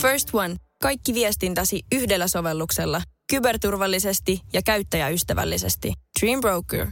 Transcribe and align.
First 0.00 0.28
One. 0.32 0.56
Kaikki 0.82 1.14
viestintäsi 1.14 1.82
yhdellä 1.92 2.28
sovelluksella. 2.28 3.02
Kyberturvallisesti 3.30 4.40
ja 4.52 4.62
käyttäjäystävällisesti. 4.62 5.92
Dream 6.20 6.40
Broker. 6.40 6.86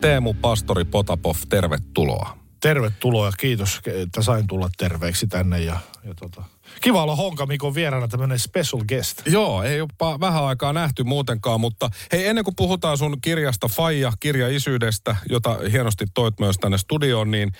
Teemu 0.00 0.34
Pastori 0.34 0.84
Potapov, 0.84 1.36
tervetuloa. 1.48 2.43
Tervetuloa 2.64 3.26
ja 3.26 3.32
kiitos, 3.38 3.80
että 3.86 4.22
sain 4.22 4.46
tulla 4.46 4.70
terveeksi 4.76 5.26
tänne. 5.26 5.60
Ja, 5.60 5.76
ja 6.04 6.14
tota, 6.14 6.42
kiva 6.80 7.02
olla 7.02 7.16
Honka 7.16 7.46
Mikon 7.46 7.74
vieraana 7.74 8.08
tämmöinen 8.08 8.38
special 8.38 8.84
guest. 8.88 9.22
Joo, 9.26 9.62
ei 9.62 9.80
ole 9.80 10.20
vähän 10.20 10.44
aikaa 10.44 10.72
nähty 10.72 11.04
muutenkaan, 11.04 11.60
mutta 11.60 11.90
hei 12.12 12.26
ennen 12.26 12.44
kuin 12.44 12.56
puhutaan 12.56 12.98
sun 12.98 13.20
kirjasta 13.20 13.68
Faija, 13.68 14.12
kirja 14.20 14.48
isyydestä, 14.48 15.16
jota 15.30 15.58
hienosti 15.72 16.04
toit 16.14 16.40
myös 16.40 16.56
tänne 16.60 16.78
studioon, 16.78 17.30
niin 17.30 17.52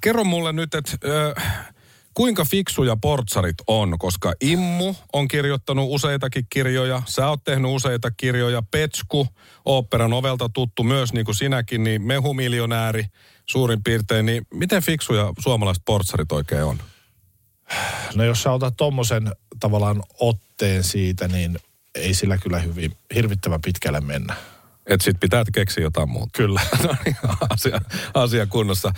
kerro 0.00 0.24
mulle 0.24 0.52
nyt, 0.52 0.74
että... 0.74 0.92
Äh, 1.36 1.74
kuinka 2.14 2.44
fiksuja 2.44 2.96
portsarit 2.96 3.56
on, 3.66 3.98
koska 3.98 4.32
Immu 4.40 4.94
on 5.12 5.28
kirjoittanut 5.28 5.86
useitakin 5.88 6.46
kirjoja, 6.50 7.02
sä 7.06 7.28
oot 7.28 7.44
tehnyt 7.44 7.70
useita 7.70 8.10
kirjoja, 8.10 8.62
Petsku, 8.70 9.28
oopperan 9.64 10.12
ovelta 10.12 10.48
tuttu 10.48 10.82
myös 10.82 11.12
niin 11.12 11.24
kuin 11.24 11.34
sinäkin, 11.34 11.84
niin 11.84 12.02
mehumiljonääri 12.02 13.04
suurin 13.50 13.82
piirtein, 13.84 14.26
niin 14.26 14.46
miten 14.54 14.82
fiksuja 14.82 15.32
suomalaiset 15.38 15.82
portsarit 15.86 16.32
oikein 16.32 16.64
on? 16.64 16.78
No 18.14 18.24
jos 18.24 18.42
sä 18.42 18.52
otat 18.52 18.76
tommosen 18.76 19.32
tavallaan 19.60 20.02
otteen 20.20 20.84
siitä, 20.84 21.28
niin 21.28 21.58
ei 21.94 22.14
sillä 22.14 22.38
kyllä 22.38 22.58
hyvin, 22.58 22.92
hirvittävän 23.14 23.60
pitkälle 23.60 24.00
mennä. 24.00 24.34
Että 24.86 25.04
sit 25.04 25.20
pitää 25.20 25.44
keksiä 25.52 25.82
jotain 25.82 26.10
muuta. 26.10 26.30
Kyllä. 26.36 26.60
no 26.84 26.96
niin, 27.04 27.16
asia, 27.50 27.80
asia 28.14 28.46
kunnossa. 28.46 28.92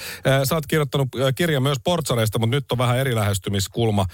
Sä 0.45 0.55
oot 0.55 0.67
kirjoittanut 0.67 1.09
kirja 1.35 1.61
myös 1.61 1.79
portsareista, 1.85 2.39
mutta 2.39 2.57
nyt 2.57 2.73
on 2.73 2.79
vähän 2.79 2.99
eri 2.99 3.15
lähestymiskulma. 3.15 4.07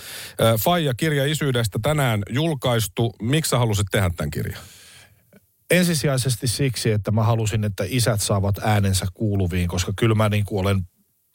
Faija 0.65 0.95
kirja 0.95 1.27
isyydestä 1.27 1.79
tänään 1.83 2.23
julkaistu. 2.31 3.15
Miksi 3.23 3.51
sä 3.51 3.59
halusit 3.59 3.87
tehdä 3.91 4.11
tämän 4.17 4.31
kirjan? 4.31 4.62
Ensisijaisesti 5.71 6.47
siksi, 6.47 6.91
että 6.91 7.11
mä 7.11 7.23
halusin, 7.23 7.65
että 7.65 7.85
isät 7.87 8.21
saavat 8.21 8.59
äänensä 8.59 9.07
kuuluviin, 9.15 9.69
koska 9.69 9.93
kyllä 9.97 10.15
mä 10.15 10.29
niin 10.29 10.45
kuin 10.45 10.61
olen 10.61 10.81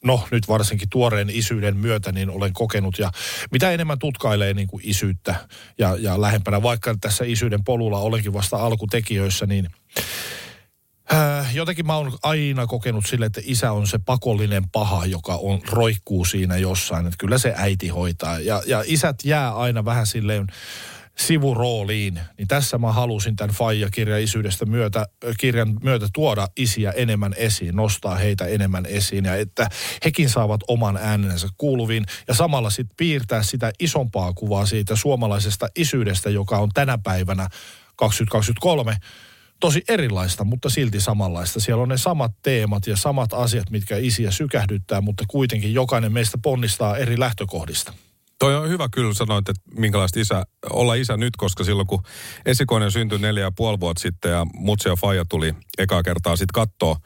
no 0.04 0.28
nyt 0.30 0.48
varsinkin 0.48 0.88
tuoreen 0.90 1.30
isyyden 1.30 1.76
myötä, 1.76 2.12
niin 2.12 2.30
olen 2.30 2.52
kokenut 2.52 2.98
ja 2.98 3.10
mitä 3.52 3.70
enemmän 3.70 3.98
tutkailee 3.98 4.54
niin 4.54 4.68
kuin 4.68 4.82
isyyttä 4.86 5.34
ja, 5.78 5.96
ja 6.00 6.20
lähempänä, 6.20 6.62
vaikka 6.62 6.94
tässä 7.00 7.24
isyyden 7.24 7.64
polulla 7.64 7.98
olenkin 7.98 8.32
vasta 8.32 8.56
alkutekijöissä, 8.56 9.46
niin 9.46 9.68
Äh, 11.12 11.54
jotenkin 11.54 11.86
mä 11.86 11.96
oon 11.96 12.18
aina 12.22 12.66
kokenut 12.66 13.06
sille, 13.06 13.26
että 13.26 13.40
isä 13.44 13.72
on 13.72 13.86
se 13.86 13.98
pakollinen 13.98 14.70
paha, 14.72 15.06
joka 15.06 15.36
on 15.36 15.60
roikkuu 15.70 16.24
siinä 16.24 16.56
jossain. 16.56 17.06
Että 17.06 17.16
kyllä 17.18 17.38
se 17.38 17.54
äiti 17.56 17.88
hoitaa. 17.88 18.38
Ja, 18.38 18.62
ja 18.66 18.82
isät 18.86 19.16
jää 19.24 19.56
aina 19.56 19.84
vähän 19.84 20.06
silleen 20.06 20.46
sivurooliin, 21.18 22.20
niin 22.38 22.48
tässä 22.48 22.78
mä 22.78 22.92
halusin 22.92 23.36
tämän 23.36 23.54
Faija-kirjan 23.54 24.20
isyydestä 24.20 24.66
myötä, 24.66 25.06
kirjan 25.40 25.76
myötä 25.82 26.06
tuoda 26.12 26.48
isiä 26.56 26.90
enemmän 26.90 27.34
esiin, 27.36 27.76
nostaa 27.76 28.14
heitä 28.14 28.46
enemmän 28.46 28.86
esiin 28.86 29.24
ja 29.24 29.36
että 29.36 29.68
hekin 30.04 30.28
saavat 30.28 30.60
oman 30.68 30.96
äänensä 30.96 31.48
kuuluviin 31.58 32.04
ja 32.28 32.34
samalla 32.34 32.70
sitten 32.70 32.96
piirtää 32.96 33.42
sitä 33.42 33.72
isompaa 33.80 34.32
kuvaa 34.32 34.66
siitä 34.66 34.96
suomalaisesta 34.96 35.68
isyydestä, 35.76 36.30
joka 36.30 36.58
on 36.58 36.70
tänä 36.74 36.98
päivänä 36.98 37.48
2023 37.96 38.96
tosi 39.60 39.84
erilaista, 39.88 40.44
mutta 40.44 40.70
silti 40.70 41.00
samanlaista. 41.00 41.60
Siellä 41.60 41.82
on 41.82 41.88
ne 41.88 41.98
samat 41.98 42.32
teemat 42.42 42.86
ja 42.86 42.96
samat 42.96 43.32
asiat, 43.32 43.70
mitkä 43.70 43.96
isiä 43.96 44.30
sykähdyttää, 44.30 45.00
mutta 45.00 45.24
kuitenkin 45.28 45.74
jokainen 45.74 46.12
meistä 46.12 46.38
ponnistaa 46.38 46.96
eri 46.96 47.18
lähtökohdista. 47.18 47.92
Toi 48.44 48.56
on 48.56 48.68
hyvä 48.68 48.88
kyllä 48.92 49.14
sanoit, 49.14 49.48
että 49.48 49.62
minkälaista 49.78 50.20
isä, 50.20 50.46
olla 50.70 50.94
isä 50.94 51.16
nyt, 51.16 51.36
koska 51.36 51.64
silloin 51.64 51.86
kun 51.86 52.02
esikoinen 52.46 52.90
syntyi 52.90 53.18
neljä 53.18 53.44
ja 53.44 53.52
puoli 53.56 53.80
vuotta 53.80 54.00
sitten 54.02 54.30
ja 54.30 54.46
mutsi 54.54 54.88
ja 54.88 54.96
faija 54.96 55.24
tuli 55.24 55.54
ekaa 55.78 56.02
kertaa 56.02 56.36
sitten 56.36 56.52
katsoa 56.54 56.96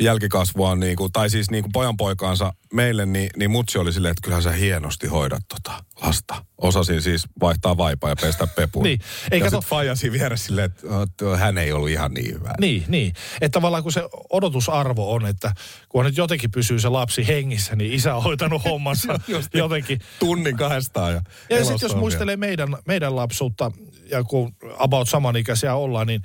jälkikasvua, 0.00 0.76
niin 0.76 0.96
kuin, 0.96 1.12
tai 1.12 1.30
siis 1.30 1.50
niin 1.50 1.64
kuin 1.64 1.72
pojan 1.72 1.96
poikaansa 1.96 2.52
meille, 2.72 3.06
niin, 3.06 3.30
niin 3.36 3.50
mutsi 3.50 3.78
oli 3.78 3.92
silleen, 3.92 4.10
että 4.10 4.22
kyllähän 4.22 4.42
sä 4.42 4.52
hienosti 4.52 5.06
hoidat 5.06 5.42
tota 5.48 5.84
lasta. 6.02 6.44
Osasin 6.58 7.02
siis 7.02 7.26
vaihtaa 7.40 7.76
vaipaa 7.76 8.10
ja 8.10 8.16
pestä 8.16 8.46
pepun. 8.46 8.82
niin. 8.82 9.00
Eikä 9.30 9.46
ja 9.46 9.50
sitten 9.50 9.68
faija 9.68 9.94
siinä 9.94 10.12
vieressä 10.12 10.46
silleen, 10.46 10.64
että 10.64 11.36
hän 11.36 11.58
ei 11.58 11.72
ollut 11.72 11.90
ihan 11.90 12.14
niin 12.14 12.34
hyvä. 12.34 12.54
Niin, 12.60 12.84
niin. 12.88 13.12
Että 13.40 13.56
tavallaan 13.56 13.82
kun 13.82 13.92
se 13.92 14.02
odotusarvo 14.30 15.12
on, 15.12 15.26
että 15.26 15.52
kun 15.88 16.04
nyt 16.04 16.16
jotenkin 16.16 16.50
pysyy 16.50 16.80
se 16.80 16.88
lapsi 16.88 17.26
hengissä, 17.26 17.76
niin 17.76 17.92
isä 17.92 18.14
on 18.14 18.22
hoitanut 18.22 18.64
hommansa 18.70 19.20
jotenkin. 19.54 20.00
Tunnin 20.18 20.56
kahdestaan. 20.56 21.12
Ja, 21.12 21.22
ja 21.50 21.64
sitten 21.64 21.88
jos 21.88 21.96
muistelee 21.96 22.36
meidän, 22.36 22.76
meidän 22.86 23.16
lapsuutta, 23.16 23.72
ja 24.10 24.24
kun 24.24 24.54
about 24.78 25.08
samanikäisiä 25.08 25.74
ollaan, 25.74 26.06
niin 26.06 26.22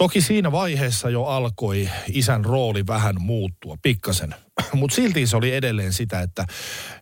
Toki 0.00 0.20
siinä 0.20 0.52
vaiheessa 0.52 1.10
jo 1.10 1.24
alkoi 1.24 1.88
isän 2.12 2.44
rooli 2.44 2.86
vähän 2.86 3.14
muuttua, 3.18 3.76
pikkasen. 3.82 4.34
Mutta 4.72 4.94
silti 4.94 5.26
se 5.26 5.36
oli 5.36 5.54
edelleen 5.54 5.92
sitä, 5.92 6.20
että, 6.20 6.46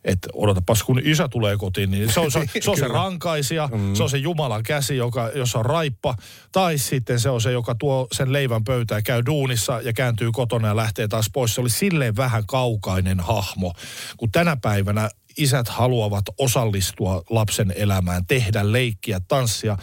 että 0.05 0.29
odotapas 0.33 0.83
kun 0.83 1.01
isä 1.05 1.29
tulee 1.29 1.57
kotiin, 1.57 1.91
niin 1.91 2.13
se 2.13 2.21
on 2.21 2.31
se, 2.31 2.41
se, 2.61 2.71
on 2.71 2.77
se 2.77 2.89
rankaisija, 3.03 3.69
mm. 3.73 3.95
se 3.95 4.03
on 4.03 4.11
se 4.11 4.19
Jumalan 4.19 4.63
käsi, 4.63 4.97
joka, 4.97 5.31
jossa 5.35 5.59
on 5.59 5.67
raippa. 5.67 6.15
Tai 6.53 6.79
sitten 6.79 7.21
se 7.21 7.31
on 7.31 7.41
se, 7.41 7.53
joka 7.53 7.75
tuo 7.75 8.09
sen 8.13 8.33
leivän 8.33 8.65
pöytään, 8.65 9.03
käy 9.03 9.23
duunissa 9.27 9.81
ja 9.81 9.93
kääntyy 9.93 10.33
kotona 10.33 10.69
ja 10.69 10.77
lähtee 10.77 11.09
taas 11.09 11.31
pois. 11.33 11.55
Se 11.55 11.61
oli 11.61 11.71
silleen 11.71 12.17
vähän 12.17 12.47
kaukainen 12.47 13.21
hahmo, 13.21 13.73
kun 14.17 14.33
tänä 14.33 14.57
päivänä 14.57 15.11
isät 15.39 15.69
haluavat 15.69 16.25
osallistua 16.39 17.23
lapsen 17.31 17.73
elämään, 17.77 18.27
tehdä 18.27 18.73
leikkiä, 18.73 19.21
tanssia. 19.29 19.77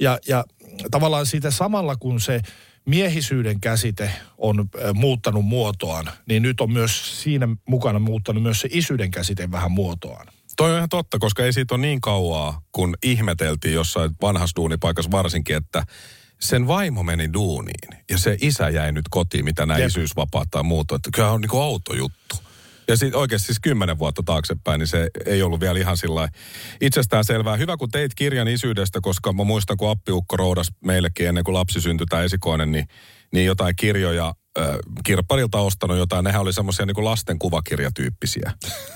Ja, 0.00 0.18
ja 0.28 0.44
tavallaan 0.90 1.26
siitä 1.26 1.50
samalla 1.50 1.96
kun 1.96 2.20
se 2.20 2.40
miehisyyden 2.84 3.60
käsite 3.60 4.10
on 4.38 4.60
äh, 4.60 4.94
muuttanut 4.94 5.44
muotoaan, 5.44 6.10
niin 6.26 6.42
nyt 6.42 6.60
on 6.60 6.72
myös 6.72 7.22
siinä 7.22 7.48
mukana 7.68 7.98
muuttanut 7.98 8.42
myös 8.42 8.60
se 8.60 8.68
isyyden 8.72 9.10
käsite 9.10 9.50
vähän 9.50 9.72
muotoaan. 9.72 10.26
Toi 10.56 10.70
on 10.70 10.76
ihan 10.76 10.88
totta, 10.88 11.18
koska 11.18 11.44
ei 11.44 11.52
siitä 11.52 11.74
ole 11.74 11.82
niin 11.82 12.00
kauaa, 12.00 12.62
kun 12.72 12.96
ihmeteltiin 13.02 13.74
jossain 13.74 14.10
vanhassa 14.22 14.56
duunipaikassa 14.56 15.10
varsinkin, 15.10 15.56
että 15.56 15.86
sen 16.40 16.66
vaimo 16.66 17.02
meni 17.02 17.32
duuniin 17.32 18.02
ja 18.10 18.18
se 18.18 18.36
isä 18.40 18.68
jäi 18.68 18.92
nyt 18.92 19.04
kotiin, 19.10 19.44
mitä 19.44 19.66
nämä 19.66 19.78
isyysvapaat 19.78 20.48
tai 20.50 20.62
muuta. 20.62 20.96
Että 20.96 21.10
kyllä 21.14 21.30
on 21.30 21.40
niin 21.40 21.50
kuin 21.50 21.62
outo 21.62 21.94
juttu. 21.94 22.45
Ja 22.88 22.96
sitten 22.96 23.20
oikeasti 23.20 23.46
siis 23.46 23.60
kymmenen 23.60 23.98
vuotta 23.98 24.22
taaksepäin, 24.26 24.78
niin 24.78 24.86
se 24.86 25.10
ei 25.26 25.42
ollut 25.42 25.60
vielä 25.60 25.78
ihan 25.78 25.96
sillä 25.96 26.28
itsestään 26.80 27.24
selvää. 27.24 27.56
Hyvä, 27.56 27.76
kun 27.76 27.90
teit 27.90 28.14
kirjan 28.14 28.48
isyydestä, 28.48 29.00
koska 29.02 29.32
mä 29.32 29.44
muistan, 29.44 29.76
kun 29.76 29.90
appiukko 29.90 30.36
roudas 30.36 30.72
meillekin 30.84 31.28
ennen 31.28 31.44
kuin 31.44 31.54
lapsi 31.54 31.80
syntyi 31.80 32.06
tai 32.06 32.24
esikoinen, 32.24 32.72
niin, 32.72 32.88
niin 33.32 33.46
jotain 33.46 33.74
kirjoja 33.76 34.34
kirpparilta 35.04 35.58
ostanut 35.58 35.96
jotain, 35.96 36.24
nehän 36.24 36.42
oli 36.42 36.52
semmoisia 36.52 36.86
niin 36.86 37.04
lasten 37.04 37.38
kuvakirjatyyppisiä. 37.38 38.52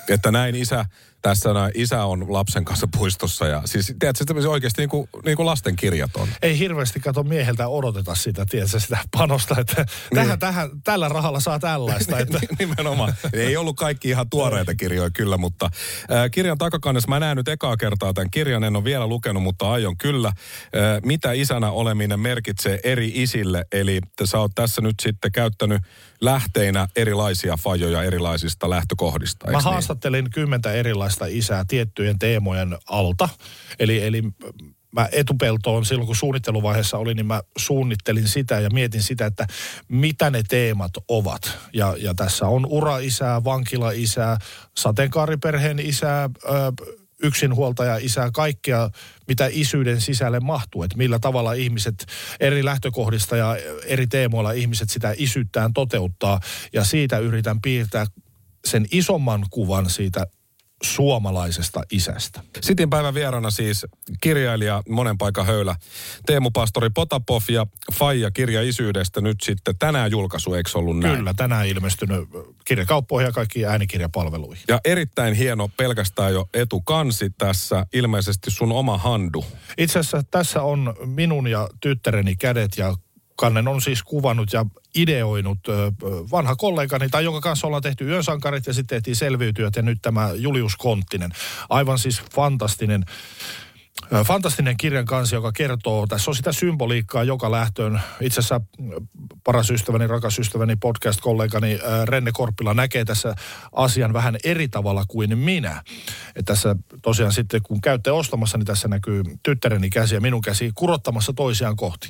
että 0.09 0.31
näin 0.31 0.55
isä 0.55 0.85
tässä 1.23 1.53
näin, 1.53 1.73
isä 1.75 2.05
on 2.05 2.33
lapsen 2.33 2.65
kanssa 2.65 2.89
puistossa 2.99 3.47
ja 3.47 3.63
siis 3.65 3.95
tiedätkö, 3.99 4.43
se 4.43 4.49
oikeasti 4.49 4.83
niin 4.83 4.89
kuin, 4.89 5.09
niin 5.25 5.37
kuin 5.37 5.47
lasten 5.47 5.77
kirjat 5.77 6.11
on. 6.17 6.29
Ei 6.43 6.59
hirveästi 6.59 7.01
kato 7.01 7.23
mieheltä 7.23 7.69
odoteta 7.69 8.15
sitä, 8.15 8.47
tiedätkö, 8.47 8.81
sitä 8.81 8.99
panosta, 9.11 9.61
että 9.61 9.77
niin. 9.77 9.87
tähän, 10.15 10.39
tähän, 10.39 10.71
tällä 10.85 11.09
rahalla 11.09 11.41
saa 11.41 11.59
tällaista. 11.59 12.19
Että... 12.21 12.41
Nimenomaan. 12.59 13.15
Ei 13.33 13.57
ollut 13.57 13.77
kaikki 13.77 14.09
ihan 14.09 14.31
tuoreita 14.31 14.75
kirjoja 14.75 15.11
kyllä, 15.11 15.37
mutta 15.37 15.67
äh, 15.67 16.31
kirjan 16.31 16.59
takakannessa 16.59 17.09
mä 17.09 17.21
näen 17.21 17.37
nyt 17.37 17.49
ekaa 17.49 17.77
kertaa 17.77 18.13
tämän 18.13 18.31
kirjan, 18.31 18.65
en 18.65 18.77
ole 18.77 18.85
vielä 18.85 19.07
lukenut, 19.07 19.43
mutta 19.43 19.71
aion 19.71 19.97
kyllä. 19.97 20.29
Äh, 20.29 20.35
mitä 21.05 21.33
isänä 21.33 21.71
oleminen 21.71 22.21
merkitsee 22.21 22.81
eri 22.85 23.13
isille, 23.15 23.65
eli 23.73 24.01
sä 24.25 24.39
oot 24.39 24.53
tässä 24.55 24.83
nyt 24.83 24.95
sitten 25.01 25.33
käyttänyt 25.33 25.83
lähteinä 26.21 26.89
erilaisia 26.97 27.57
fajoja 27.57 28.03
erilaisista 28.03 28.71
lähtökohdista. 28.71 29.51
Mä 29.51 29.61
haastattelin 29.61 30.25
niin? 30.25 30.33
kymmentä 30.33 30.73
erilaista 30.73 31.10
isää 31.27 31.65
tiettyjen 31.69 32.19
teemojen 32.19 32.77
alta. 32.87 33.29
Eli, 33.79 34.03
eli 34.03 34.23
mä 34.93 35.09
etupeltoon 35.13 35.85
silloin, 35.85 36.07
kun 36.07 36.17
suunnitteluvaiheessa 36.17 36.99
oli, 36.99 37.15
niin 37.15 37.27
mä 37.27 37.43
suunnittelin 37.59 38.29
sitä 38.29 38.61
ja 38.61 38.71
mietin 38.71 39.03
sitä, 39.03 39.27
että 39.27 39.47
mitä 39.89 40.31
ne 40.31 40.43
teemat 40.49 40.93
ovat. 41.09 41.59
Ja, 41.73 41.97
ja 41.99 42.15
tässä 42.15 42.47
on 42.47 42.67
ura-isää, 42.67 43.45
vankila-isää, 43.45 44.39
sateenkaariperheen 44.77 45.79
isää, 45.79 46.31
yksinhuoltaja 47.23 47.97
isää, 47.97 48.31
kaikkea, 48.31 48.91
mitä 49.29 49.49
isyyden 49.53 50.01
sisälle 50.01 50.41
mahtuu. 50.41 50.83
Että 50.83 50.97
millä 50.97 51.19
tavalla 51.19 51.53
ihmiset 51.53 52.07
eri 52.41 52.65
lähtökohdista 52.65 53.37
ja 53.37 53.57
eri 53.85 54.07
teemoilla 54.07 54.53
ihmiset 54.53 54.91
sitä 54.91 55.15
isyyttään 55.17 55.73
toteuttaa. 55.73 56.41
Ja 56.73 56.85
siitä 56.85 57.19
yritän 57.19 57.61
piirtää 57.61 58.07
sen 58.65 58.87
isomman 58.91 59.47
kuvan 59.51 59.91
siitä 59.91 60.27
suomalaisesta 60.83 61.83
isästä. 61.91 62.41
Sitin 62.61 62.91
päivän 62.91 63.15
vierana 63.15 63.51
siis 63.51 63.87
kirjailija, 64.21 64.83
monen 64.89 65.19
paikan 65.19 65.47
höylä, 65.47 65.77
Teemu 66.27 66.51
Pastori 66.51 66.91
Potapov 66.91 67.43
ja 67.49 67.67
Faija 67.93 68.31
kirja 68.31 68.63
isyydestä 68.63 69.21
nyt 69.21 69.41
sitten 69.43 69.79
tänään 69.79 70.11
julkaisu, 70.11 70.55
eikö 70.55 70.71
ollut 70.75 70.99
näin? 70.99 71.17
Kyllä, 71.17 71.35
tänään 71.35 71.67
ilmestynyt 71.67 72.29
kirjakauppoihin 72.65 73.27
ja 73.27 73.33
kaikkiin 73.33 73.69
äänikirjapalveluihin. 73.69 74.65
Ja 74.69 74.81
erittäin 74.85 75.35
hieno 75.35 75.69
pelkästään 75.69 76.33
jo 76.33 76.49
etukansi 76.55 77.31
tässä, 77.39 77.87
ilmeisesti 77.93 78.51
sun 78.51 78.73
oma 78.73 78.99
handu. 78.99 79.45
Itse 79.79 79.99
asiassa 79.99 80.23
tässä 80.31 80.63
on 80.63 80.95
minun 81.05 81.47
ja 81.47 81.69
tyttäreni 81.81 82.37
kädet 82.37 82.77
ja 82.77 82.95
Kannen 83.41 83.69
on 83.69 83.81
siis 83.81 84.03
kuvannut 84.03 84.53
ja 84.53 84.67
ideoinut 84.95 85.59
vanha 86.31 86.57
kollegani, 86.57 87.09
tai 87.09 87.25
jonka 87.25 87.41
kanssa 87.41 87.67
ollaan 87.67 87.83
tehty 87.83 88.05
yönsankarit 88.05 88.67
ja 88.67 88.73
sitten 88.73 88.97
tehtiin 88.97 89.17
selviytyöt 89.17 89.77
ja 89.77 89.83
nyt 89.83 89.99
tämä 90.03 90.31
Julius 90.35 90.77
Konttinen. 90.77 91.33
Aivan 91.69 91.99
siis 91.99 92.23
fantastinen 92.35 93.05
Fantastinen 94.25 94.77
kirjan 94.77 95.05
kansi, 95.05 95.35
joka 95.35 95.53
kertoo, 95.53 96.07
tässä 96.07 96.31
on 96.31 96.35
sitä 96.35 96.53
symboliikkaa 96.53 97.25
joka 97.25 97.51
lähtöön. 97.51 98.01
Itse 98.21 98.41
asiassa 98.41 98.61
paras 99.45 99.71
ystäväni, 99.71 100.07
rakas 100.07 100.39
ystäväni, 100.39 100.77
podcast-kollegani 100.77 101.79
Renne 102.05 102.31
Korppila 102.33 102.75
näkee 102.75 103.05
tässä 103.05 103.35
asian 103.73 104.13
vähän 104.13 104.37
eri 104.45 104.69
tavalla 104.69 105.05
kuin 105.09 105.39
minä. 105.39 105.83
Et 106.37 106.45
tässä 106.45 106.77
tosiaan 107.03 107.33
sitten, 107.33 107.63
kun 107.63 107.81
käytte 107.81 108.13
ostamassa, 108.13 108.59
niin 108.59 108.67
tässä 108.67 108.89
näkyy 108.89 109.23
tyttäreni 109.43 109.91
käsi 109.91 110.15
ja 110.15 110.21
minun 110.21 110.41
käsi 110.41 110.71
kurottamassa 110.75 111.33
toisiaan 111.33 111.77
kohti. 111.77 112.09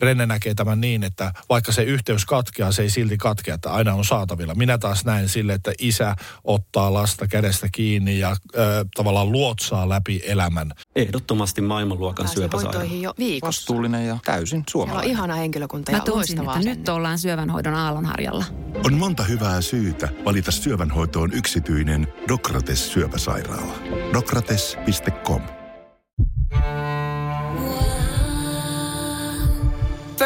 Renne 0.00 0.26
näkee 0.26 0.54
tämän 0.54 0.80
niin, 0.80 1.04
että 1.04 1.32
vaikka 1.48 1.72
se 1.72 1.82
yhteys 1.82 2.24
katkeaa, 2.24 2.72
se 2.72 2.82
ei 2.82 2.90
silti 2.90 3.16
katkea, 3.16 3.54
että 3.54 3.72
aina 3.72 3.94
on 3.94 4.04
saatavilla. 4.04 4.54
Minä 4.54 4.78
taas 4.78 5.04
näen 5.04 5.28
sille, 5.28 5.52
että 5.52 5.72
isä 5.78 6.16
ottaa 6.44 6.92
lasta 6.92 7.26
kädestä 7.26 7.68
kiinni 7.72 8.18
ja 8.18 8.36
ö, 8.56 8.84
tavallaan 8.94 9.32
luotsaa 9.32 9.88
läpi 9.88 10.20
elämän. 10.24 10.72
Ehdottomasti 10.96 11.60
maailmanluokan 11.60 12.28
syöpäsairaala. 12.28 12.84
jo 12.84 13.14
viikossa. 13.18 13.60
Vastuullinen 13.60 14.06
ja 14.06 14.18
täysin 14.24 14.64
suomalainen. 14.70 15.08
Siellä 15.08 15.22
on 15.22 15.28
ihana 15.28 15.40
henkilökunta 15.40 15.92
Mä 15.92 15.98
ja 15.98 16.04
tunsin, 16.04 16.38
että 16.38 16.46
loistavaa 16.46 16.74
nyt 16.74 16.88
ollaan 16.88 17.18
syövänhoidon 17.18 17.74
aallonharjalla. 17.74 18.44
On 18.84 18.94
monta 18.94 19.22
hyvää 19.22 19.60
syytä 19.60 20.08
valita 20.24 20.50
syövänhoitoon 20.50 21.32
yksityinen 21.32 22.08
Dokrates 22.28 22.92
syöpäsairaala. 22.92 23.74
Dokrates.com 24.12 25.57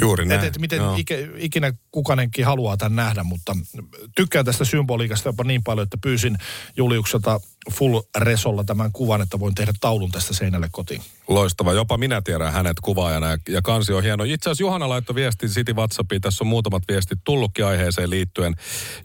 Juuri 0.00 0.24
näin. 0.24 0.40
Et, 0.40 0.46
et 0.46 0.58
miten 0.58 0.78
Joo. 0.78 0.96
ikinä 1.36 1.72
kukanenkin 1.90 2.46
haluaa 2.46 2.76
tämän 2.76 2.96
nähdä, 2.96 3.24
mutta 3.24 3.56
tykkään 4.16 4.44
tästä 4.44 4.64
symboliikasta 4.64 5.28
jopa 5.28 5.44
niin 5.44 5.62
paljon, 5.64 5.84
että 5.84 5.98
pyysin 6.02 6.38
Juliukselta 6.76 7.40
full 7.72 8.00
resolla 8.18 8.64
tämän 8.64 8.92
kuvan, 8.92 9.20
että 9.20 9.40
voin 9.40 9.54
tehdä 9.54 9.72
taulun 9.80 10.10
tästä 10.10 10.34
seinälle 10.34 10.68
kotiin. 10.72 11.02
Loistava. 11.28 11.72
Jopa 11.72 11.96
minä 11.96 12.22
tiedän 12.22 12.52
hänet 12.52 12.80
kuvaajana 12.82 13.30
ja, 13.30 13.38
ja 13.48 13.62
kansi 13.62 13.92
on 13.92 14.02
hieno. 14.02 14.24
Itse 14.24 14.50
asiassa 14.50 14.62
Juhana 14.62 14.88
laittoi 14.88 15.14
viestin 15.14 15.48
City 15.48 15.72
WhatsAppiin. 15.72 16.20
Tässä 16.20 16.44
on 16.44 16.48
muutamat 16.48 16.82
viestit 16.88 17.18
tullutkin 17.24 17.66
aiheeseen 17.66 18.10
liittyen. 18.10 18.54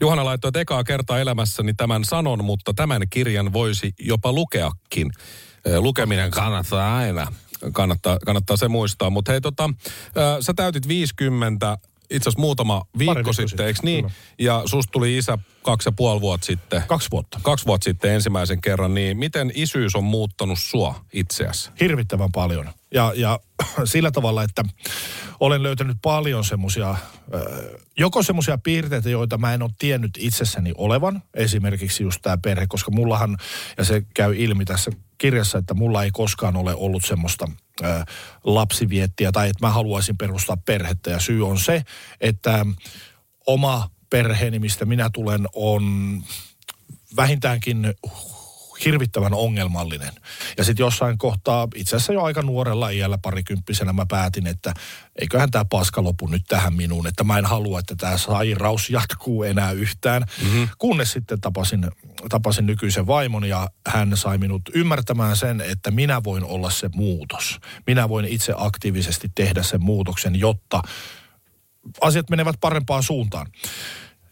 Juhana 0.02 0.26
laittoi, 0.26 0.50
että 0.50 0.60
ekaa 0.60 0.84
kertaa 0.84 1.20
elämässäni 1.20 1.74
tämän 1.74 2.06
sanon, 2.06 2.46
mutta 2.46 2.74
tämän 2.74 3.02
kirjan 3.10 3.54
voisi 3.54 3.94
jopa 4.00 4.32
lukeakin. 4.32 5.12
Lukeminen 5.80 6.32
kannattaa 6.32 6.98
aina. 6.98 7.28
Kannattaa, 7.72 8.20
kannattaa 8.26 8.58
se 8.58 8.68
muistaa. 8.68 9.10
Mutta 9.10 9.32
hei 9.32 9.42
tota, 9.42 9.64
äh, 9.64 10.38
sä 10.40 10.54
täytit 10.54 10.88
50 10.88 11.78
itse 12.10 12.30
asiassa 12.30 12.42
muutama 12.42 12.86
viikko 12.98 13.16
viikkoa 13.16 13.34
sitten, 13.34 13.50
sitten, 13.50 13.68
eikö 13.68 13.80
niin? 13.84 14.06
kyllä. 14.06 14.16
Ja 14.40 14.62
susta 14.66 14.92
tuli 14.92 15.18
isä 15.18 15.38
kaksi 15.64 15.88
ja 15.90 15.92
puoli 15.92 16.22
vuotta 16.22 16.46
sitten. 16.46 16.84
Kaksi 16.88 17.12
vuotta. 17.12 17.40
Kaksi 17.44 17.66
vuotta 17.66 17.84
sitten 17.84 18.12
ensimmäisen 18.12 18.62
kerran, 18.62 18.94
niin 18.94 19.18
miten 19.18 19.52
isyys 19.56 19.96
on 19.96 20.04
muuttanut 20.04 20.60
sua 20.60 21.06
itseäsi? 21.14 21.72
Hirvittävän 21.80 22.32
paljon. 22.32 22.70
Ja, 22.94 23.14
ja 23.16 23.40
sillä 23.84 24.12
tavalla, 24.12 24.44
että 24.44 24.64
olen 25.40 25.64
löytänyt 25.64 25.98
paljon 26.02 26.44
semmoisia, 26.44 26.96
joko 27.98 28.24
semmoisia 28.24 28.58
piirteitä, 28.58 29.10
joita 29.10 29.38
mä 29.38 29.54
en 29.54 29.64
ole 29.64 29.72
tiennyt 29.80 30.12
itsessäni 30.18 30.72
olevan. 30.78 31.24
Esimerkiksi 31.34 32.04
just 32.04 32.22
tämä 32.22 32.38
perhe, 32.38 32.68
koska 32.68 32.92
mullahan, 32.92 33.38
ja 33.78 33.84
se 33.84 34.04
käy 34.14 34.36
ilmi 34.38 34.66
tässä 34.66 34.92
kirjassa, 35.20 35.58
että 35.58 35.74
mulla 35.74 36.04
ei 36.04 36.12
koskaan 36.12 36.56
ole 36.56 36.76
ollut 36.76 37.06
semmoista 37.06 37.48
lapsiviettiä 38.44 39.32
tai 39.32 39.50
että 39.50 39.66
mä 39.66 39.72
haluaisin 39.72 40.18
perustaa 40.18 40.58
perhettä. 40.58 41.12
Ja 41.12 41.20
syy 41.20 41.48
on 41.48 41.60
se, 41.60 41.84
että 42.22 42.66
oma 43.48 43.90
perheeni, 44.10 44.60
mistä 44.60 44.86
minä 44.86 45.10
tulen, 45.14 45.48
on 45.54 45.84
vähintäänkin 47.16 47.94
hirvittävän 48.86 49.34
ongelmallinen. 49.34 50.12
Ja 50.58 50.64
sitten 50.64 50.84
jossain 50.84 51.18
kohtaa, 51.18 51.68
itse 51.76 51.96
asiassa 51.96 52.14
jo 52.14 52.24
aika 52.24 52.42
nuorella 52.42 52.90
iällä 52.90 53.18
parikymppisenä 53.18 53.94
mä 53.94 54.06
päätin, 54.10 54.48
että 54.48 54.74
eiköhän 55.22 55.52
tämä 55.52 55.66
paska 55.66 56.04
lopu 56.04 56.28
nyt 56.28 56.44
tähän 56.48 56.74
minuun, 56.74 57.08
että 57.08 57.24
mä 57.24 57.38
en 57.38 57.46
halua, 57.46 57.80
että 57.80 57.96
tämä 57.96 58.18
sairaus 58.18 58.90
jatkuu 58.90 59.44
enää 59.44 59.72
yhtään. 59.72 60.24
Mm-hmm. 60.44 60.68
Kunnes 60.78 61.12
sitten 61.12 61.42
tapasin, 61.42 61.88
tapasin 62.30 62.66
nykyisen 62.66 63.08
vaimon 63.08 63.46
ja 63.46 63.70
hän 63.88 64.18
sai 64.18 64.38
minut 64.38 64.62
ymmärtämään 64.74 65.38
sen, 65.38 65.62
että 65.62 65.92
minä 65.92 66.24
voin 66.24 66.44
olla 66.44 66.70
se 66.70 66.90
muutos. 66.96 67.60
Minä 67.88 68.10
voin 68.10 68.26
itse 68.26 68.54
aktiivisesti 68.58 69.32
tehdä 69.36 69.64
sen 69.64 69.84
muutoksen, 69.84 70.40
jotta 70.40 70.82
asiat 72.02 72.30
menevät 72.30 72.56
parempaan 72.62 73.04
suuntaan. 73.04 73.48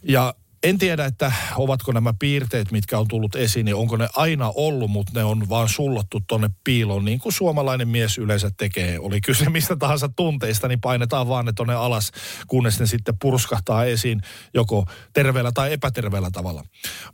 Ja 0.03 0.33
en 0.63 0.77
tiedä, 0.77 1.05
että 1.05 1.31
ovatko 1.55 1.91
nämä 1.91 2.13
piirteet, 2.19 2.71
mitkä 2.71 2.99
on 2.99 3.07
tullut 3.07 3.35
esiin, 3.35 3.65
niin 3.65 3.75
onko 3.75 3.97
ne 3.97 4.07
aina 4.15 4.51
ollut, 4.55 4.91
mutta 4.91 5.11
ne 5.15 5.23
on 5.23 5.49
vaan 5.49 5.69
sullottu 5.69 6.21
tonne 6.27 6.49
piiloon, 6.63 7.05
niin 7.05 7.19
kuin 7.19 7.33
suomalainen 7.33 7.87
mies 7.87 8.17
yleensä 8.17 8.51
tekee. 8.57 8.99
Oli 8.99 9.21
kyse 9.21 9.49
mistä 9.49 9.75
tahansa 9.75 10.09
tunteista, 10.15 10.67
niin 10.67 10.81
painetaan 10.81 11.27
vaan 11.27 11.45
ne 11.45 11.53
tonne 11.53 11.73
alas, 11.73 12.11
kunnes 12.47 12.79
ne 12.79 12.85
sitten 12.85 13.17
purskahtaa 13.21 13.85
esiin 13.85 14.21
joko 14.53 14.85
terveellä 15.13 15.51
tai 15.51 15.73
epäterveellä 15.73 16.31
tavalla. 16.31 16.63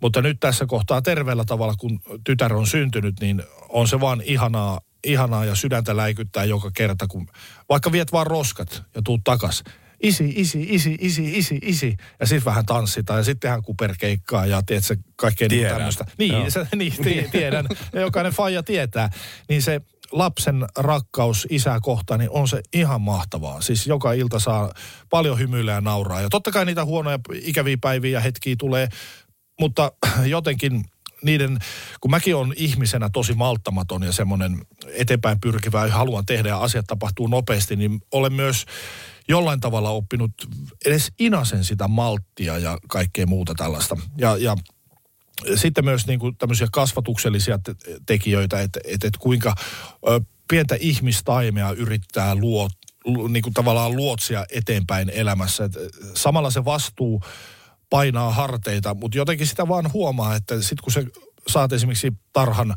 Mutta 0.01 0.21
nyt 0.21 0.39
tässä 0.39 0.65
kohtaa 0.65 1.01
terveellä 1.01 1.45
tavalla, 1.45 1.73
kun 1.77 1.99
tytär 2.23 2.53
on 2.53 2.67
syntynyt, 2.67 3.19
niin 3.19 3.43
on 3.69 3.87
se 3.87 3.99
vaan 3.99 4.21
ihanaa, 4.25 4.81
ihanaa 5.03 5.45
ja 5.45 5.55
sydäntä 5.55 5.97
läikyttää 5.97 6.45
joka 6.45 6.71
kerta, 6.73 7.07
kun 7.07 7.27
vaikka 7.69 7.91
viet 7.91 8.11
vaan 8.11 8.27
roskat 8.27 8.83
ja 8.95 9.01
tuut 9.01 9.21
takas 9.23 9.63
isi, 10.03 10.33
isi, 10.35 10.67
isi, 10.69 10.97
isi, 11.01 11.37
isi, 11.37 11.59
isi. 11.61 11.97
Ja 12.19 12.25
sitten 12.25 12.45
vähän 12.45 12.65
tanssitaan 12.65 13.19
ja 13.19 13.23
sitten 13.23 13.39
tehdään 13.39 13.61
kuperkeikkaa 13.63 14.45
ja 14.45 14.61
tiedät 14.61 14.85
se 14.85 14.97
kaikkea 15.15 15.47
niin 15.49 15.59
Tiedän. 15.59 15.75
tämmöistä. 15.75 16.05
Niin, 16.17 16.51
se, 16.51 16.67
niin 16.75 16.93
ti- 17.03 17.27
tiedän. 17.31 17.67
Ja 17.93 18.01
jokainen 18.01 18.33
faija 18.33 18.63
tietää. 18.63 19.09
Niin 19.49 19.61
se 19.61 19.81
lapsen 20.11 20.65
rakkaus 20.77 21.47
isää 21.49 21.79
kohtaan, 21.81 22.19
niin 22.19 22.29
on 22.29 22.47
se 22.47 22.61
ihan 22.73 23.01
mahtavaa. 23.01 23.61
Siis 23.61 23.87
joka 23.87 24.13
ilta 24.13 24.39
saa 24.39 24.71
paljon 25.09 25.39
hymyillä 25.39 25.71
ja 25.71 25.81
nauraa. 25.81 26.21
Ja 26.21 26.29
totta 26.29 26.51
kai 26.51 26.65
niitä 26.65 26.85
huonoja 26.85 27.19
ikäviä 27.41 27.77
päiviä 27.81 28.11
ja 28.11 28.19
hetkiä 28.19 28.55
tulee, 28.59 28.89
mutta 29.59 29.91
jotenkin 30.25 30.85
niiden, 31.23 31.59
kun 32.01 32.11
mäkin 32.11 32.35
on 32.35 32.53
ihmisenä 32.55 33.09
tosi 33.13 33.33
malttamaton 33.33 34.03
ja 34.03 34.11
semmoinen 34.11 34.61
eteenpäin 34.93 35.39
pyrkivä 35.39 35.85
ja 35.85 35.93
haluan 35.93 36.25
tehdä 36.25 36.49
ja 36.49 36.57
asiat 36.57 36.85
tapahtuu 36.87 37.27
nopeasti, 37.27 37.75
niin 37.75 38.01
olen 38.11 38.33
myös 38.33 38.65
jollain 39.27 39.59
tavalla 39.59 39.89
oppinut 39.89 40.31
edes 40.85 41.11
inasen 41.19 41.63
sitä 41.63 41.87
malttia 41.87 42.57
ja 42.57 42.77
kaikkea 42.87 43.25
muuta 43.25 43.53
tällaista. 43.57 43.97
Ja, 44.17 44.37
ja 44.37 44.55
sitten 45.55 45.85
myös 45.85 46.07
niin 46.07 46.19
kuin 46.19 46.37
tämmöisiä 46.37 46.67
kasvatuksellisia 46.71 47.59
te- 47.59 47.75
tekijöitä, 48.05 48.61
että, 48.61 48.79
että, 48.83 49.07
että 49.07 49.19
kuinka 49.19 49.55
ö, 50.07 50.21
pientä 50.49 50.77
ihmistaimea 50.79 51.71
yrittää 51.71 52.35
luot, 52.35 52.71
lu, 53.05 53.27
niin 53.27 53.43
kuin 53.43 53.53
tavallaan 53.53 53.95
luotsia 53.95 54.45
eteenpäin 54.51 55.09
elämässä. 55.09 55.63
Että 55.63 55.79
samalla 56.13 56.51
se 56.51 56.65
vastuu 56.65 57.21
painaa 57.89 58.31
harteita, 58.31 58.93
mutta 58.93 59.17
jotenkin 59.17 59.47
sitä 59.47 59.67
vaan 59.67 59.93
huomaa, 59.93 60.35
että 60.35 60.61
sitten 60.61 60.83
kun 60.83 60.93
se 60.93 61.05
saat 61.47 61.73
esimerkiksi 61.73 62.13
tarhan 62.33 62.75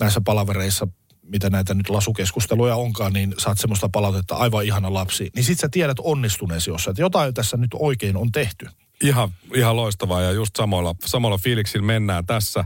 näissä 0.00 0.20
palavereissa, 0.24 0.88
mitä 1.22 1.50
näitä 1.50 1.74
nyt 1.74 1.88
lasukeskusteluja 1.88 2.76
onkaan, 2.76 3.12
niin 3.12 3.34
saat 3.38 3.58
semmoista 3.58 3.88
palautetta, 3.88 4.34
aivan 4.34 4.64
ihana 4.64 4.94
lapsi, 4.94 5.30
niin 5.34 5.44
sit 5.44 5.58
sä 5.58 5.68
tiedät 5.68 5.96
onnistuneesi 6.00 6.70
jossain, 6.70 6.92
että 6.92 7.02
jotain 7.02 7.34
tässä 7.34 7.56
nyt 7.56 7.70
oikein 7.78 8.16
on 8.16 8.32
tehty. 8.32 8.66
Ihan, 9.02 9.30
ihan 9.54 9.76
loistavaa 9.76 10.22
ja 10.22 10.32
just 10.32 10.56
samalla, 10.56 10.94
samalla 11.04 11.38
fiiliksillä 11.38 11.86
mennään 11.86 12.26
tässä. 12.26 12.64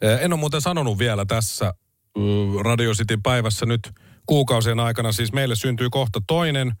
Eh, 0.00 0.18
En 0.22 0.32
ole 0.32 0.40
muuten 0.40 0.60
sanonut 0.60 0.98
vielä 0.98 1.24
tässä 1.24 1.74
mm, 2.18 2.60
Radio 2.64 2.92
Cityn 2.92 3.22
päivässä 3.22 3.66
nyt 3.66 3.90
kuukausien 4.26 4.80
aikana. 4.80 5.12
Siis 5.12 5.32
meille 5.32 5.56
syntyy 5.56 5.90
kohta 5.90 6.20
toinen 6.26 6.72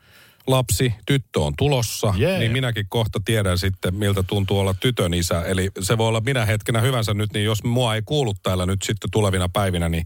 lapsi, 0.46 0.94
tyttö 1.06 1.40
on 1.40 1.52
tulossa, 1.58 2.14
Jee. 2.16 2.38
niin 2.38 2.52
minäkin 2.52 2.86
kohta 2.88 3.20
tiedän 3.24 3.58
sitten, 3.58 3.94
miltä 3.94 4.22
tuntuu 4.22 4.58
olla 4.58 4.74
tytön 4.74 5.14
isä. 5.14 5.42
Eli 5.42 5.70
se 5.80 5.98
voi 5.98 6.08
olla 6.08 6.20
minä 6.20 6.44
hetkenä 6.44 6.80
hyvänsä 6.80 7.14
nyt, 7.14 7.32
niin 7.32 7.44
jos 7.44 7.64
mua 7.64 7.94
ei 7.94 8.02
kuulu 8.02 8.34
täällä 8.42 8.66
nyt 8.66 8.82
sitten 8.82 9.10
tulevina 9.10 9.48
päivinä, 9.48 9.88
niin 9.88 10.04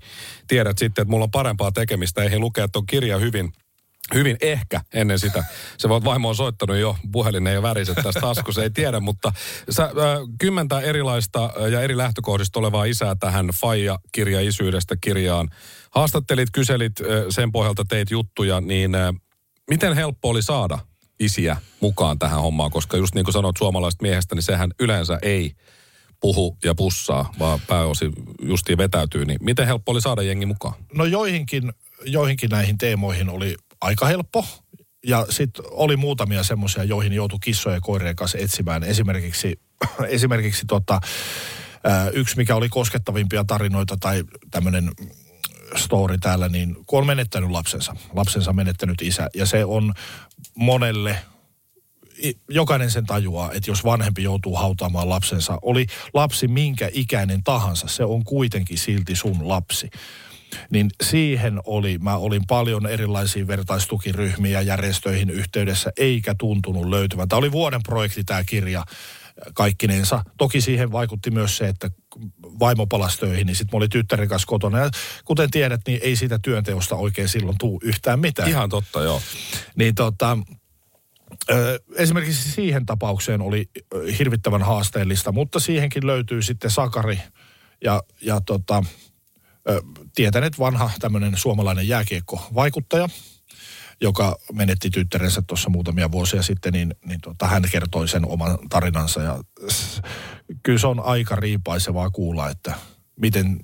tiedät 0.49 0.79
sitten, 0.79 1.03
että 1.03 1.11
mulla 1.11 1.25
on 1.25 1.31
parempaa 1.31 1.73
tekemistä. 1.73 2.23
Eihin 2.23 2.41
lukea 2.41 2.69
tuon 2.69 2.87
kirja 2.87 3.19
hyvin 3.19 3.53
Hyvin 4.15 4.37
ehkä 4.41 4.81
ennen 4.95 5.19
sitä. 5.19 5.45
Se 5.79 5.89
voit 5.89 6.05
vaimo 6.05 6.29
on 6.29 6.35
soittanut 6.35 6.77
jo, 6.77 6.97
puhelin 7.13 7.47
ei 7.47 7.57
ole 7.57 7.63
väriset 7.63 7.95
tästä 8.03 8.21
taskussa, 8.29 8.63
ei 8.63 8.71
tiedä, 8.71 9.01
mutta 9.01 9.33
sä, 9.71 9.85
äh, 9.85 9.93
kymmentä 10.39 10.81
erilaista 10.81 11.53
ja 11.71 11.81
eri 11.81 11.97
lähtökohdista 11.97 12.59
olevaa 12.59 12.85
isää 12.85 13.15
tähän 13.15 13.49
Faija-kirja 13.61 14.41
isyydestä 14.41 14.97
kirjaan. 15.01 15.49
Haastattelit, 15.91 16.49
kyselit, 16.53 16.93
sen 17.29 17.53
pohjalta 17.53 17.85
teit 17.89 18.11
juttuja, 18.11 18.61
niin 18.61 18.95
äh, 18.95 19.15
miten 19.71 19.95
helppo 19.95 20.29
oli 20.29 20.43
saada 20.43 20.79
isiä 21.21 21.57
mukaan 21.81 22.19
tähän 22.19 22.41
hommaan, 22.41 22.71
koska 22.71 22.97
just 22.97 23.15
niin 23.15 23.25
kuin 23.25 23.33
sanoit 23.33 23.57
suomalaisesta 23.57 24.03
miehestä, 24.03 24.35
niin 24.35 24.43
sehän 24.43 24.71
yleensä 24.81 25.19
ei 25.23 25.53
puhu 26.21 26.57
ja 26.65 26.75
pussaa, 26.75 27.33
vaan 27.39 27.61
pääosin 27.67 28.13
justiin 28.43 28.79
vetäytyy, 28.79 29.25
niin 29.25 29.39
miten 29.41 29.67
helppo 29.67 29.93
oli 29.93 30.01
saada 30.01 30.23
jengi 30.23 30.47
mukaan? 30.47 30.75
No 30.95 31.05
joihinkin, 31.05 31.73
joihinkin 32.05 32.51
näihin 32.51 32.79
teemoihin 32.79 33.29
oli 33.29 33.55
aika 33.81 34.07
helppo. 34.07 34.45
Ja 35.07 35.27
sitten 35.31 35.65
oli 35.71 35.97
muutamia 35.97 36.43
semmoisia, 36.43 36.85
joihin 36.85 37.13
joutui 37.13 37.39
kissojen 37.43 37.77
ja 37.77 37.81
koirien 37.81 38.17
kanssa 38.17 38.39
etsimään. 38.39 38.85
Esimerkiksi, 38.85 39.61
esimerkiksi 40.09 40.67
tota, 40.67 41.01
yksi, 42.13 42.37
mikä 42.37 42.57
oli 42.57 42.69
koskettavimpia 42.69 43.45
tarinoita 43.45 43.97
tai 44.01 44.25
tämmöinen 44.51 44.91
story 45.77 46.19
täällä, 46.19 46.49
niin 46.49 46.77
kun 46.87 46.99
on 46.99 47.07
menettänyt 47.07 47.51
lapsensa, 47.51 47.97
lapsensa 48.13 48.53
menettänyt 48.53 49.03
isä, 49.03 49.29
ja 49.35 49.47
se 49.47 49.65
on 49.65 49.95
monelle 50.55 51.19
jokainen 52.51 52.91
sen 52.91 53.07
tajuaa, 53.07 53.53
että 53.53 53.71
jos 53.71 53.85
vanhempi 53.85 54.23
joutuu 54.23 54.57
hautaamaan 54.57 55.09
lapsensa, 55.09 55.59
oli 55.63 55.87
lapsi 56.15 56.49
minkä 56.49 56.91
ikäinen 56.93 57.43
tahansa, 57.43 57.89
se 57.89 58.05
on 58.05 58.25
kuitenkin 58.25 58.79
silti 58.79 59.17
sun 59.17 59.49
lapsi. 59.49 59.91
Niin 60.71 60.91
siihen 61.03 61.61
oli, 61.65 61.99
mä 61.99 62.17
olin 62.17 62.43
paljon 62.49 62.87
erilaisia 62.87 63.47
vertaistukiryhmiä 63.47 64.61
järjestöihin 64.61 65.31
yhteydessä, 65.31 65.93
eikä 65.97 66.35
tuntunut 66.39 66.89
löytyvän. 66.89 67.29
Tämä 67.29 67.39
oli 67.39 67.53
vuoden 67.53 67.83
projekti 67.83 68.25
tämä 68.25 68.45
kirja 68.45 68.85
kaikkinensa. 69.55 70.25
Toki 70.39 70.61
siihen 70.61 70.93
vaikutti 70.93 71.31
myös 71.31 71.57
se, 71.57 71.69
että 71.69 71.91
vaimo 72.43 72.87
palasi 72.87 73.19
töihin, 73.19 73.47
niin 73.47 73.57
sitten 73.57 73.77
mä 73.77 73.77
olin 73.77 73.91
tyttären 73.91 74.29
kanssa 74.29 74.47
kotona. 74.47 74.79
Ja 74.79 74.91
kuten 75.25 75.51
tiedät, 75.51 75.81
niin 75.87 76.01
ei 76.03 76.17
siitä 76.17 76.39
työnteosta 76.43 76.97
oikein 76.97 77.29
silloin 77.29 77.59
tuu 77.59 77.81
yhtään 77.85 78.21
mitään. 78.21 78.49
Ihan 78.49 78.69
totta, 78.69 79.03
joo. 79.03 79.23
Niin 79.77 79.95
tota, 79.95 80.39
esimerkiksi 81.95 82.53
siihen 82.53 82.87
tapaukseen 82.87 83.41
oli 83.41 83.71
hirvittävän 84.19 84.63
haasteellista, 84.63 85.33
mutta 85.33 85.61
siihenkin 85.61 86.07
löytyy 86.07 86.43
sitten 86.43 86.71
Sakari 86.71 87.21
ja, 87.85 88.03
ja 88.23 88.41
tota, 88.47 88.85
tietänet 90.15 90.59
vanha 90.59 90.91
tämmöinen 91.01 91.37
suomalainen 91.37 91.89
jääkiekko-vaikuttaja, 91.89 93.09
joka 94.01 94.37
menetti 94.53 94.91
tyttärensä 94.91 95.43
tuossa 95.47 95.71
muutamia 95.71 96.13
vuosia 96.13 96.43
sitten, 96.43 96.73
niin, 96.73 96.95
niin 97.07 97.21
tota, 97.21 97.47
hän 97.47 97.63
kertoi 97.73 98.09
sen 98.09 98.27
oman 98.27 98.59
tarinansa. 98.71 99.23
Ja 99.23 99.41
kyllä 100.63 100.79
se 100.79 100.87
on 100.87 101.01
aika 101.01 101.37
riipaisevaa 101.37 102.11
kuulla, 102.11 102.51
että 102.51 102.75
miten 103.17 103.61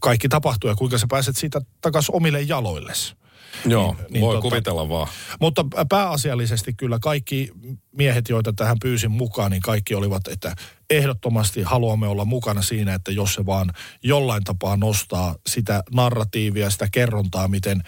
kaikki 0.00 0.28
tapahtuu 0.28 0.70
ja 0.70 0.76
kuinka 0.76 0.98
sä 0.98 1.06
pääset 1.10 1.36
siitä 1.36 1.60
takaisin 1.80 2.14
omille 2.14 2.42
jaloilles. 2.42 3.16
Joo, 3.66 3.94
niin, 3.98 4.06
niin 4.10 4.20
voi 4.20 4.34
tota, 4.34 4.42
kuvitella 4.42 4.88
vaan. 4.88 5.08
Mutta 5.40 5.64
pääasiallisesti 5.88 6.74
kyllä 6.74 6.98
kaikki 6.98 7.50
miehet, 7.92 8.28
joita 8.28 8.52
tähän 8.52 8.76
pyysin 8.82 9.10
mukaan, 9.10 9.50
niin 9.50 9.62
kaikki 9.62 9.94
olivat, 9.94 10.28
että 10.28 10.56
ehdottomasti 10.90 11.62
haluamme 11.62 12.06
olla 12.06 12.24
mukana 12.24 12.62
siinä, 12.62 12.94
että 12.94 13.12
jos 13.12 13.34
se 13.34 13.46
vaan 13.46 13.72
jollain 14.02 14.44
tapaa 14.44 14.76
nostaa 14.76 15.36
sitä 15.46 15.82
narratiivia, 15.92 16.70
sitä 16.70 16.88
kerrontaa, 16.92 17.48
miten, 17.48 17.82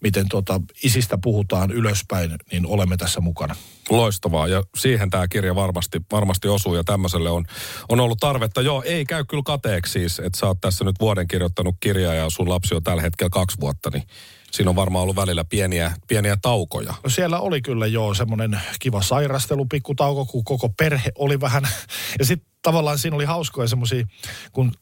miten 0.00 0.28
tuota, 0.28 0.60
isistä 0.84 1.18
puhutaan 1.22 1.70
ylöspäin, 1.70 2.30
niin 2.52 2.66
olemme 2.66 2.96
tässä 2.96 3.20
mukana. 3.20 3.56
Loistavaa 3.90 4.48
ja 4.48 4.62
siihen 4.76 5.10
tämä 5.10 5.28
kirja 5.28 5.54
varmasti, 5.54 6.00
varmasti 6.12 6.48
osuu 6.48 6.74
ja 6.74 6.84
tämmöiselle 6.84 7.30
on, 7.30 7.44
on 7.88 8.00
ollut 8.00 8.18
tarvetta. 8.20 8.62
Joo, 8.62 8.82
ei 8.86 9.04
käy 9.04 9.24
kyllä 9.24 9.42
kateeksi 9.46 9.92
siis, 9.92 10.18
että 10.18 10.38
sä 10.38 10.46
oot 10.46 10.60
tässä 10.60 10.84
nyt 10.84 10.96
vuoden 11.00 11.28
kirjoittanut 11.28 11.76
kirjaa 11.80 12.14
ja 12.14 12.30
sun 12.30 12.48
lapsi 12.48 12.74
on 12.74 12.82
tällä 12.82 13.02
hetkellä 13.02 13.30
kaksi 13.30 13.56
vuotta, 13.60 13.90
niin 13.90 14.02
siinä 14.50 14.70
on 14.70 14.76
varmaan 14.76 15.02
ollut 15.02 15.16
välillä 15.16 15.44
pieniä, 15.44 15.92
pieniä 16.08 16.36
taukoja. 16.42 16.94
No 17.04 17.10
siellä 17.10 17.40
oli 17.40 17.62
kyllä 17.62 17.86
jo 17.86 18.14
semmoinen 18.14 18.60
kiva 18.78 19.02
sairastelu, 19.02 19.66
pikkutauko, 19.66 20.26
kun 20.26 20.44
koko 20.44 20.68
perhe 20.68 21.12
oli 21.18 21.40
vähän. 21.40 21.68
Ja 22.18 22.24
sitten 22.24 22.50
tavallaan 22.62 22.98
siinä 22.98 23.16
oli 23.16 23.24
hauskoja 23.24 23.68
semmoisia, 23.68 24.06
kun 24.52 24.72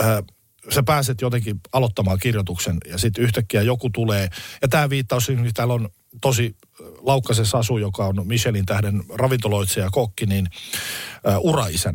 äh, 0.00 0.22
sä 0.70 0.82
pääset 0.82 1.20
jotenkin 1.20 1.60
aloittamaan 1.72 2.18
kirjoituksen 2.18 2.76
ja 2.86 2.98
sitten 2.98 3.24
yhtäkkiä 3.24 3.62
joku 3.62 3.90
tulee. 3.90 4.28
Ja 4.62 4.68
tämä 4.68 4.90
viittaus, 4.90 5.28
niin 5.28 5.54
täällä 5.54 5.74
on 5.74 5.88
tosi 6.20 6.56
Laukkasen 7.00 7.46
Sasu, 7.46 7.78
joka 7.78 8.06
on 8.06 8.26
Michelin 8.26 8.66
tähden 8.66 9.02
ravintoloitsija 9.14 9.86
ja 9.86 9.90
kokki, 9.90 10.26
niin 10.26 10.48
äh, 11.28 11.38
uraisän 11.38 11.94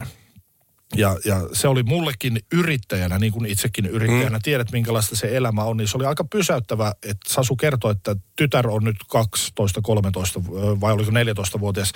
ja, 0.95 1.17
ja 1.25 1.41
se 1.53 1.67
oli 1.67 1.83
mullekin 1.83 2.39
yrittäjänä, 2.51 3.19
niin 3.19 3.33
kuin 3.33 3.45
itsekin 3.45 3.85
yrittäjänä, 3.85 4.37
mm. 4.37 4.41
tiedät 4.43 4.71
minkälaista 4.71 5.15
se 5.15 5.37
elämä 5.37 5.63
on, 5.63 5.77
niin 5.77 5.87
se 5.87 5.97
oli 5.97 6.05
aika 6.05 6.23
pysäyttävä, 6.23 6.93
että 7.03 7.33
Sasu 7.33 7.55
kertoi, 7.55 7.91
että 7.91 8.15
tytär 8.35 8.69
on 8.69 8.83
nyt 8.83 8.95
12, 9.09 9.81
13 9.81 10.41
vai 10.81 10.93
oliko 10.93 11.11
14-vuotias. 11.11 11.91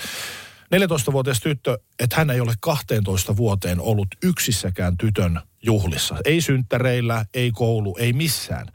14-vuotias 0.76 1.40
tyttö, 1.40 1.80
että 2.00 2.16
hän 2.16 2.30
ei 2.30 2.42
ole 2.42 2.54
12 2.62 3.38
vuoteen 3.38 3.80
ollut 3.80 4.08
yksissäkään 4.24 4.98
tytön 4.98 5.42
juhlissa. 5.64 6.16
Ei 6.26 6.42
synttäreillä, 6.42 7.26
ei 7.34 7.52
koulu, 7.52 7.96
ei 8.00 8.14
missään. 8.14 8.68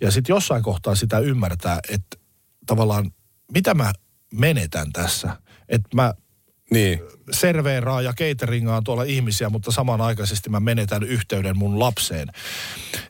Ja 0.00 0.10
sitten 0.10 0.34
jossain 0.34 0.62
kohtaa 0.62 0.94
sitä 0.94 1.18
ymmärtää, 1.18 1.78
että 1.90 2.16
tavallaan 2.66 3.10
mitä 3.52 3.74
mä 3.74 3.92
menetän 4.32 4.92
tässä. 4.92 5.36
Että 5.68 5.88
mä 5.94 6.14
niin. 6.70 7.00
serveeraa 7.32 8.02
ja 8.02 8.12
cateringaan 8.12 8.84
tuolla 8.84 9.02
ihmisiä, 9.02 9.48
mutta 9.48 9.70
samanaikaisesti 9.70 10.50
mä 10.50 10.60
menetän 10.60 11.02
yhteyden 11.02 11.58
mun 11.58 11.78
lapseen. 11.78 12.28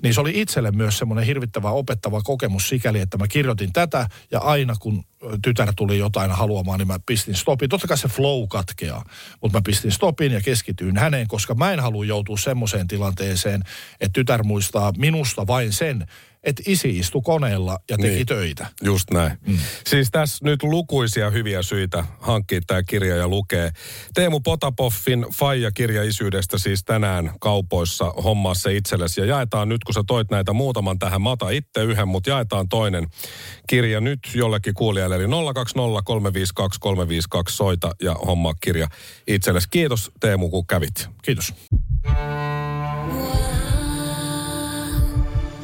Niin 0.03 0.15
se 0.15 0.21
oli 0.21 0.41
itselle 0.41 0.71
myös 0.71 0.99
semmoinen 0.99 1.27
hirvittävä 1.27 1.71
opettava 1.71 2.21
kokemus 2.23 2.69
sikäli, 2.69 3.01
että 3.01 3.19
mä 3.19 3.29
kirjoitin 3.29 3.73
tätä 3.73 4.09
ja 4.31 4.39
aina 4.39 4.75
kun 4.81 5.05
tytär 5.43 5.73
tuli 5.77 5.99
jotain 5.99 6.31
haluamaan, 6.31 6.79
niin 6.79 6.89
mä 6.89 6.99
pistin 7.07 7.35
stopin. 7.35 7.69
Totta 7.69 7.87
kai 7.87 7.99
se 7.99 8.09
flow 8.09 8.49
katkeaa, 8.49 9.05
mutta 9.41 9.59
mä 9.59 9.63
pistin 9.67 9.93
stopin 9.93 10.33
ja 10.33 10.41
keskityin 10.41 10.97
häneen, 10.97 11.29
koska 11.29 11.55
mä 11.55 11.73
en 11.73 11.81
halua 11.81 12.05
joutua 12.05 12.37
semmoiseen 12.37 12.89
tilanteeseen, 12.89 13.63
että 14.01 14.13
tytär 14.13 14.43
muistaa 14.43 14.93
minusta 14.97 15.47
vain 15.47 15.73
sen, 15.73 16.07
että 16.45 16.63
isi 16.67 16.99
istui 16.99 17.23
koneella 17.25 17.79
ja 17.91 17.97
teki 17.97 18.15
niin, 18.15 18.27
töitä. 18.27 18.67
Just 18.83 19.11
näin. 19.11 19.39
Mm. 19.47 19.59
Siis 19.87 20.09
tässä 20.11 20.45
nyt 20.45 20.63
lukuisia 20.63 21.31
hyviä 21.31 21.63
syitä 21.63 22.05
hankkia 22.21 22.61
tämä 22.67 22.83
kirja 22.83 23.17
ja 23.17 23.29
lukee. 23.29 23.71
Teemu 24.15 24.41
Potapoffin 24.41 25.27
Faija-kirja 25.35 26.03
isyydestä 26.03 26.59
siis 26.59 26.85
tänään 26.85 27.33
kaupoissa 27.41 28.05
hommaa 28.11 28.55
se 28.55 28.77
itsellesi. 28.77 29.21
Ja 29.21 29.27
jaetaan 29.27 29.69
nyt, 29.69 29.85
kun 29.85 29.95
sä 29.95 30.03
toit 30.07 30.31
näitä 30.31 30.53
muutaman 30.53 30.99
tähän, 30.99 31.23
mä 31.23 31.31
otan 31.31 31.53
itse 31.53 31.83
yhden, 31.83 32.09
mutta 32.09 32.31
jaetaan 32.31 32.69
toinen 32.69 33.07
kirja 33.67 34.01
nyt 34.01 34.19
jollekin 34.35 34.75
kuulijalle. 34.75 35.17
Eli 35.17 35.27
020352352 35.27 35.29
soita 37.49 37.91
ja 38.03 38.15
hommaa 38.15 38.55
kirja 38.61 38.89
itsellesi. 39.27 39.69
Kiitos 39.71 40.11
Teemu, 40.21 40.51
kun 40.51 40.67
kävit. 40.67 41.09
Kiitos. 41.23 41.55